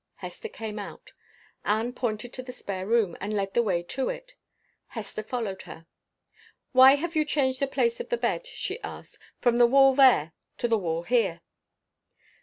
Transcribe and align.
Hester 0.15 0.49
came 0.49 0.79
out. 0.79 1.11
Anne 1.63 1.93
pointed 1.93 2.33
to 2.33 2.41
the 2.41 2.51
spare 2.51 2.87
room, 2.87 3.15
and 3.21 3.35
led 3.35 3.53
the 3.53 3.61
way 3.61 3.83
to 3.83 4.09
it. 4.09 4.33
Hester 4.87 5.21
followed 5.21 5.61
her. 5.69 5.85
"Why 6.71 6.95
have 6.95 7.15
you 7.15 7.23
changed 7.23 7.59
the 7.59 7.67
place 7.67 7.99
of 7.99 8.09
the 8.09 8.17
bed," 8.17 8.47
she 8.47 8.81
asked, 8.81 9.19
"from 9.41 9.59
the 9.59 9.67
wall 9.67 9.93
there, 9.93 10.33
to 10.57 10.67
the 10.67 10.79
wall 10.79 11.03
here?" 11.03 11.41